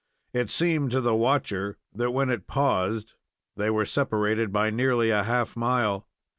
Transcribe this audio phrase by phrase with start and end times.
[0.33, 3.13] It seemed to the watcher that when it paused
[3.55, 6.07] they were separated by nearly a half mile.